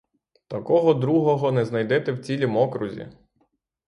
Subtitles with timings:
[0.47, 3.07] Такого другого не знайдете в цілім окрузі.